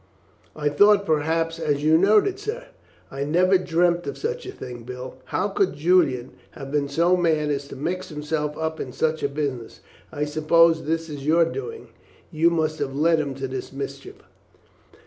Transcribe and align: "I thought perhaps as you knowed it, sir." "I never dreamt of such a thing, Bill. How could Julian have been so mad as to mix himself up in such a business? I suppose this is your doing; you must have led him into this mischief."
"I 0.55 0.69
thought 0.69 1.05
perhaps 1.05 1.59
as 1.59 1.83
you 1.83 1.95
knowed 1.95 2.25
it, 2.25 2.39
sir." 2.39 2.69
"I 3.11 3.23
never 3.23 3.59
dreamt 3.59 4.07
of 4.07 4.17
such 4.17 4.47
a 4.47 4.51
thing, 4.51 4.81
Bill. 4.81 5.17
How 5.25 5.47
could 5.49 5.73
Julian 5.75 6.31
have 6.53 6.71
been 6.71 6.89
so 6.89 7.15
mad 7.15 7.51
as 7.51 7.67
to 7.67 7.75
mix 7.75 8.09
himself 8.09 8.57
up 8.57 8.79
in 8.79 8.93
such 8.93 9.21
a 9.21 9.29
business? 9.29 9.79
I 10.11 10.25
suppose 10.25 10.85
this 10.85 11.07
is 11.07 11.27
your 11.27 11.45
doing; 11.45 11.89
you 12.31 12.49
must 12.49 12.79
have 12.79 12.95
led 12.95 13.19
him 13.19 13.33
into 13.33 13.47
this 13.47 13.71
mischief." 13.71 14.15